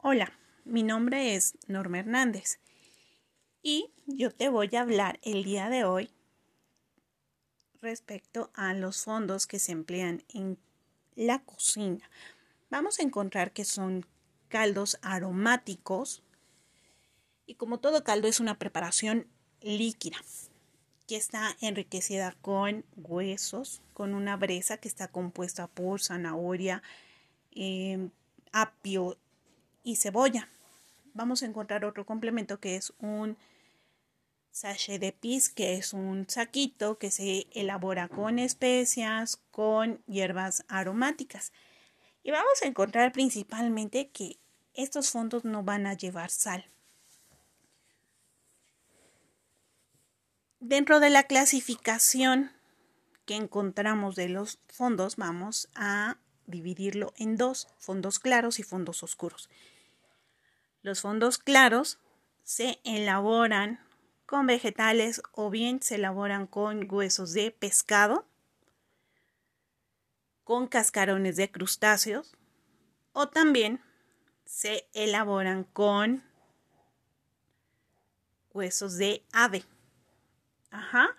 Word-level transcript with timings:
Hola, 0.00 0.32
mi 0.64 0.84
nombre 0.84 1.34
es 1.34 1.58
Norma 1.66 1.98
Hernández 1.98 2.60
y 3.62 3.90
yo 4.06 4.30
te 4.30 4.48
voy 4.48 4.70
a 4.76 4.82
hablar 4.82 5.18
el 5.24 5.42
día 5.42 5.68
de 5.68 5.82
hoy 5.82 6.08
respecto 7.82 8.52
a 8.54 8.74
los 8.74 9.02
fondos 9.02 9.48
que 9.48 9.58
se 9.58 9.72
emplean 9.72 10.22
en 10.32 10.56
la 11.16 11.40
cocina. 11.40 12.08
Vamos 12.70 13.00
a 13.00 13.02
encontrar 13.02 13.50
que 13.50 13.64
son 13.64 14.06
caldos 14.46 15.00
aromáticos 15.02 16.22
y 17.44 17.56
como 17.56 17.80
todo 17.80 18.04
caldo 18.04 18.28
es 18.28 18.38
una 18.38 18.56
preparación 18.56 19.26
líquida 19.62 20.18
que 21.08 21.16
está 21.16 21.56
enriquecida 21.60 22.36
con 22.40 22.84
huesos, 22.94 23.82
con 23.94 24.14
una 24.14 24.36
breza 24.36 24.76
que 24.76 24.86
está 24.86 25.08
compuesta 25.08 25.66
por 25.66 26.00
zanahoria, 26.00 26.84
eh, 27.50 28.10
apio 28.52 29.18
y 29.82 29.96
cebolla. 29.96 30.48
Vamos 31.14 31.42
a 31.42 31.46
encontrar 31.46 31.84
otro 31.84 32.06
complemento 32.06 32.60
que 32.60 32.76
es 32.76 32.92
un 32.98 33.36
sachet 34.50 35.00
de 35.00 35.12
pis, 35.12 35.48
que 35.48 35.76
es 35.76 35.92
un 35.92 36.28
saquito 36.28 36.98
que 36.98 37.10
se 37.10 37.46
elabora 37.52 38.08
con 38.08 38.38
especias, 38.38 39.36
con 39.50 40.02
hierbas 40.06 40.64
aromáticas. 40.68 41.52
Y 42.22 42.30
vamos 42.30 42.62
a 42.62 42.66
encontrar 42.66 43.12
principalmente 43.12 44.10
que 44.10 44.38
estos 44.74 45.10
fondos 45.10 45.44
no 45.44 45.62
van 45.62 45.86
a 45.86 45.94
llevar 45.94 46.30
sal. 46.30 46.66
Dentro 50.60 51.00
de 51.00 51.10
la 51.10 51.22
clasificación 51.24 52.50
que 53.24 53.36
encontramos 53.36 54.16
de 54.16 54.28
los 54.28 54.58
fondos, 54.66 55.16
vamos 55.16 55.68
a 55.74 56.16
dividirlo 56.48 57.12
en 57.16 57.36
dos, 57.36 57.68
fondos 57.78 58.18
claros 58.18 58.58
y 58.58 58.64
fondos 58.64 59.02
oscuros. 59.04 59.48
Los 60.82 61.02
fondos 61.02 61.38
claros 61.38 61.98
se 62.42 62.80
elaboran 62.82 63.80
con 64.26 64.46
vegetales 64.46 65.22
o 65.32 65.50
bien 65.50 65.80
se 65.82 65.94
elaboran 65.94 66.46
con 66.46 66.86
huesos 66.90 67.32
de 67.32 67.50
pescado, 67.50 68.26
con 70.44 70.66
cascarones 70.66 71.36
de 71.36 71.50
crustáceos 71.50 72.34
o 73.12 73.28
también 73.28 73.80
se 74.44 74.88
elaboran 74.94 75.64
con 75.64 76.24
huesos 78.52 78.96
de 78.96 79.22
ave. 79.32 79.64
Ajá. 80.70 81.14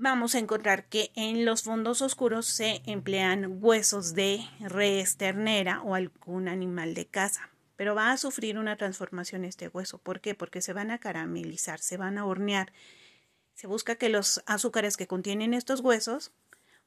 Vamos 0.00 0.36
a 0.36 0.38
encontrar 0.38 0.88
que 0.88 1.10
en 1.16 1.44
los 1.44 1.64
fondos 1.64 2.02
oscuros 2.02 2.46
se 2.46 2.82
emplean 2.86 3.58
huesos 3.60 4.14
de 4.14 4.48
res, 4.60 5.16
ternera 5.16 5.82
o 5.82 5.96
algún 5.96 6.46
animal 6.46 6.94
de 6.94 7.06
caza. 7.06 7.50
Pero 7.74 7.96
va 7.96 8.12
a 8.12 8.16
sufrir 8.16 8.58
una 8.58 8.76
transformación 8.76 9.44
este 9.44 9.66
hueso. 9.66 9.98
¿Por 9.98 10.20
qué? 10.20 10.36
Porque 10.36 10.62
se 10.62 10.72
van 10.72 10.92
a 10.92 10.98
caramelizar, 10.98 11.80
se 11.80 11.96
van 11.96 12.16
a 12.16 12.26
hornear. 12.26 12.72
Se 13.54 13.66
busca 13.66 13.96
que 13.96 14.08
los 14.08 14.40
azúcares 14.46 14.96
que 14.96 15.08
contienen 15.08 15.52
estos 15.52 15.80
huesos 15.80 16.30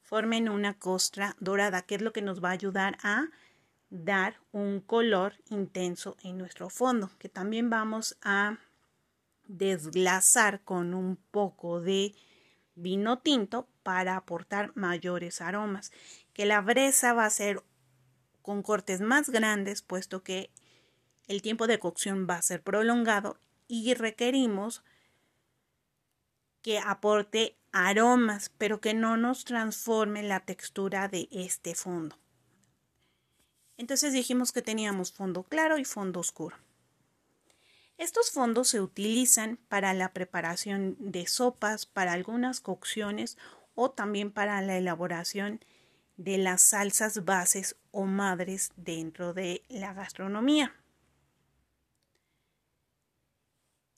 formen 0.02 0.48
una 0.48 0.80
costra 0.80 1.36
dorada, 1.42 1.82
que 1.82 1.96
es 1.96 2.02
lo 2.02 2.14
que 2.14 2.22
nos 2.22 2.42
va 2.42 2.48
a 2.48 2.54
ayudar 2.54 2.98
a 3.04 3.26
dar 3.90 4.38
un 4.54 4.80
color 4.80 5.36
intenso 5.50 6.16
en 6.24 6.38
nuestro 6.38 6.70
fondo, 6.70 7.12
que 7.20 7.28
también 7.28 7.70
vamos 7.70 8.18
a 8.22 8.58
desglasar 9.44 10.64
con 10.64 10.94
un 10.94 11.18
poco 11.18 11.82
de 11.82 12.16
vino 12.76 13.20
tinto 13.20 13.68
para 13.84 14.16
aportar 14.16 14.72
mayores 14.76 15.42
aromas. 15.42 15.92
Que 16.34 16.46
la 16.46 16.62
breza 16.62 17.14
va 17.14 17.26
a 17.26 17.30
ser 17.30 17.64
con 18.42 18.64
cortes 18.64 19.02
más 19.02 19.30
grandes, 19.30 19.82
puesto 19.82 20.24
que 20.24 20.50
el 21.28 21.42
tiempo 21.42 21.68
de 21.68 21.80
cocción 21.80 22.28
va 22.30 22.36
a 22.36 22.42
ser 22.42 22.62
prolongado 22.62 23.38
y 23.68 23.94
requerimos 23.94 24.84
que 26.62 26.80
aporte 26.80 27.58
aromas, 27.72 28.50
pero 28.58 28.82
que 28.82 28.94
no 28.94 29.18
nos 29.18 29.46
transforme 29.46 30.24
la 30.24 30.42
textura 30.42 31.08
de 31.08 31.28
este 31.32 31.76
fondo. 31.76 32.18
Entonces 33.78 34.14
dijimos 34.14 34.52
que 34.52 34.62
teníamos 34.62 35.12
fondo 35.12 35.44
claro 35.44 35.78
y 35.78 35.86
fondo 35.86 36.20
oscuro. 36.20 36.58
Estos 38.02 38.32
fondos 38.32 38.70
se 38.70 38.82
utilizan 38.82 39.60
para 39.68 39.94
la 39.94 40.12
preparación 40.12 40.96
de 40.98 41.28
sopas, 41.28 41.86
para 41.86 42.14
algunas 42.14 42.60
cocciones 42.60 43.38
o 43.76 43.92
también 43.92 44.32
para 44.32 44.60
la 44.64 44.76
elaboración 44.76 45.64
de 46.18 46.40
las 46.40 46.64
salsas 46.64 47.26
bases 47.26 47.76
o 47.92 48.06
madres 48.06 48.72
dentro 48.76 49.36
de 49.36 49.64
la 49.70 49.94
gastronomía. 49.94 50.74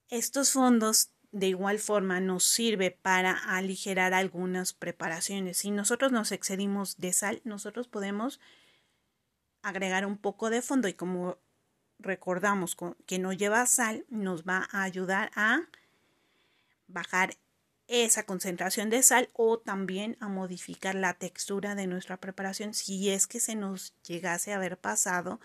Estos 0.09 0.51
fondos 0.51 1.11
de 1.31 1.47
igual 1.47 1.79
forma 1.79 2.19
nos 2.19 2.43
sirve 2.43 2.91
para 2.91 3.31
aligerar 3.55 4.13
algunas 4.13 4.73
preparaciones. 4.73 5.59
Si 5.59 5.71
nosotros 5.71 6.11
nos 6.11 6.33
excedimos 6.33 6.97
de 6.97 7.13
sal, 7.13 7.41
nosotros 7.45 7.87
podemos 7.87 8.41
agregar 9.61 10.05
un 10.05 10.17
poco 10.17 10.49
de 10.49 10.61
fondo 10.61 10.89
y 10.89 10.93
como 10.93 11.37
recordamos 12.03 12.77
que 13.05 13.19
no 13.19 13.33
lleva 13.33 13.65
sal, 13.65 14.05
nos 14.09 14.43
va 14.43 14.67
a 14.71 14.83
ayudar 14.83 15.31
a 15.35 15.61
bajar 16.87 17.35
esa 17.87 18.25
concentración 18.25 18.89
de 18.89 19.03
sal 19.03 19.29
o 19.33 19.59
también 19.59 20.17
a 20.19 20.27
modificar 20.27 20.95
la 20.95 21.13
textura 21.13 21.75
de 21.75 21.87
nuestra 21.87 22.17
preparación 22.17 22.73
si 22.73 23.09
es 23.09 23.27
que 23.27 23.39
se 23.39 23.55
nos 23.55 23.93
llegase 24.03 24.53
a 24.53 24.57
haber 24.57 24.77
pasado 24.77 25.39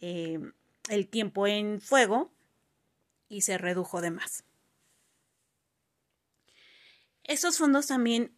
eh, 0.00 0.40
el 0.88 1.08
tiempo 1.08 1.46
en 1.46 1.80
fuego 1.80 2.30
y 3.28 3.42
se 3.42 3.58
redujo 3.58 4.00
de 4.00 4.10
más. 4.10 4.44
Estos 7.24 7.58
fondos 7.58 7.86
también 7.86 8.34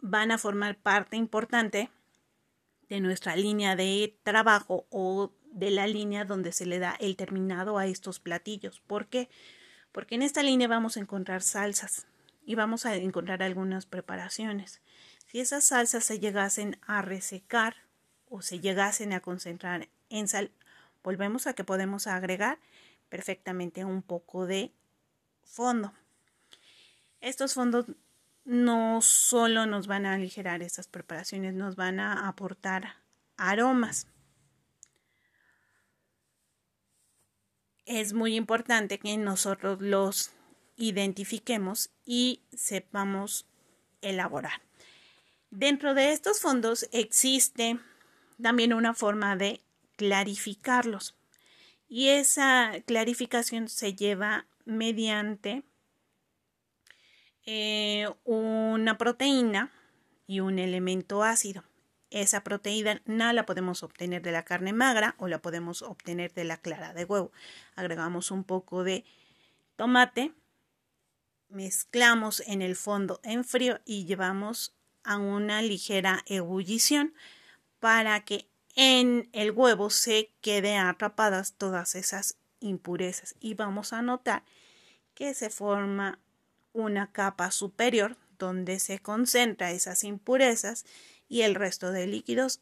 van 0.00 0.30
a 0.30 0.38
formar 0.38 0.78
parte 0.78 1.16
importante 1.16 1.90
de 2.88 3.00
nuestra 3.00 3.36
línea 3.36 3.76
de 3.76 4.16
trabajo 4.22 4.86
o 4.90 5.32
de 5.56 5.70
la 5.70 5.86
línea 5.86 6.26
donde 6.26 6.52
se 6.52 6.66
le 6.66 6.78
da 6.78 6.96
el 7.00 7.16
terminado 7.16 7.78
a 7.78 7.86
estos 7.86 8.20
platillos. 8.20 8.80
¿Por 8.80 9.06
qué? 9.06 9.30
Porque 9.90 10.14
en 10.14 10.22
esta 10.22 10.42
línea 10.42 10.68
vamos 10.68 10.96
a 10.96 11.00
encontrar 11.00 11.42
salsas 11.42 12.06
y 12.44 12.54
vamos 12.54 12.84
a 12.84 12.94
encontrar 12.94 13.42
algunas 13.42 13.86
preparaciones. 13.86 14.82
Si 15.26 15.40
esas 15.40 15.64
salsas 15.64 16.04
se 16.04 16.20
llegasen 16.20 16.78
a 16.86 17.00
resecar 17.00 17.74
o 18.28 18.42
se 18.42 18.60
llegasen 18.60 19.14
a 19.14 19.20
concentrar 19.20 19.88
en 20.10 20.28
sal, 20.28 20.50
volvemos 21.02 21.46
a 21.46 21.54
que 21.54 21.64
podemos 21.64 22.06
agregar 22.06 22.58
perfectamente 23.08 23.86
un 23.86 24.02
poco 24.02 24.46
de 24.46 24.72
fondo. 25.42 25.94
Estos 27.22 27.54
fondos 27.54 27.86
no 28.44 29.00
solo 29.00 29.64
nos 29.64 29.86
van 29.86 30.04
a 30.04 30.14
aligerar 30.14 30.62
estas 30.62 30.86
preparaciones, 30.86 31.54
nos 31.54 31.76
van 31.76 31.98
a 31.98 32.28
aportar 32.28 32.96
aromas. 33.38 34.06
Es 37.86 38.12
muy 38.12 38.34
importante 38.34 38.98
que 38.98 39.16
nosotros 39.16 39.80
los 39.80 40.32
identifiquemos 40.76 41.90
y 42.04 42.42
sepamos 42.54 43.46
elaborar. 44.02 44.60
Dentro 45.50 45.94
de 45.94 46.12
estos 46.12 46.40
fondos 46.40 46.88
existe 46.92 47.78
también 48.42 48.74
una 48.74 48.92
forma 48.92 49.36
de 49.36 49.60
clarificarlos 49.96 51.14
y 51.88 52.08
esa 52.08 52.72
clarificación 52.84 53.68
se 53.68 53.94
lleva 53.94 54.46
mediante 54.64 55.62
eh, 57.46 58.08
una 58.24 58.98
proteína 58.98 59.70
y 60.26 60.40
un 60.40 60.58
elemento 60.58 61.22
ácido. 61.22 61.62
Esa 62.16 62.42
proteína 62.42 63.02
no 63.04 63.30
la 63.34 63.44
podemos 63.44 63.82
obtener 63.82 64.22
de 64.22 64.32
la 64.32 64.42
carne 64.42 64.72
magra 64.72 65.16
o 65.18 65.28
la 65.28 65.42
podemos 65.42 65.82
obtener 65.82 66.32
de 66.32 66.44
la 66.44 66.56
clara 66.56 66.94
de 66.94 67.04
huevo. 67.04 67.30
Agregamos 67.74 68.30
un 68.30 68.42
poco 68.42 68.84
de 68.84 69.04
tomate, 69.76 70.32
mezclamos 71.50 72.42
en 72.46 72.62
el 72.62 72.74
fondo 72.74 73.20
en 73.22 73.44
frío 73.44 73.80
y 73.84 74.06
llevamos 74.06 74.74
a 75.04 75.18
una 75.18 75.60
ligera 75.60 76.22
ebullición 76.24 77.12
para 77.80 78.24
que 78.24 78.48
en 78.76 79.28
el 79.32 79.50
huevo 79.50 79.90
se 79.90 80.32
queden 80.40 80.78
atrapadas 80.78 81.52
todas 81.52 81.94
esas 81.94 82.38
impurezas 82.60 83.34
y 83.40 83.52
vamos 83.52 83.92
a 83.92 84.00
notar 84.00 84.42
que 85.12 85.34
se 85.34 85.50
forma 85.50 86.18
una 86.72 87.12
capa 87.12 87.50
superior 87.50 88.16
donde 88.38 88.78
se 88.78 89.00
concentra 89.00 89.70
esas 89.70 90.02
impurezas 90.02 90.86
y 91.28 91.42
el 91.42 91.54
resto 91.54 91.90
de 91.90 92.06
líquidos 92.06 92.60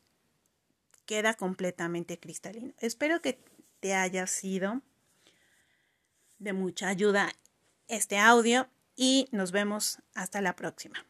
queda 1.07 1.35
completamente 1.35 2.19
cristalino. 2.19 2.75
Espero 2.79 3.21
que 3.21 3.39
te 3.81 3.95
haya 3.95 4.27
sido 4.27 4.81
de 6.39 6.53
mucha 6.53 6.89
ayuda 6.89 7.33
este 7.89 8.19
audio 8.19 8.69
y 8.97 9.29
nos 9.33 9.53
vemos 9.53 9.99
hasta 10.15 10.41
la 10.41 10.57
próxima. 10.57 11.05